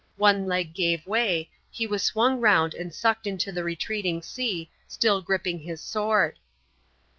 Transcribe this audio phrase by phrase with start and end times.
[0.17, 5.21] One leg gave way, he was swung round and sucked into the retreating sea, still
[5.21, 6.39] gripping his sword.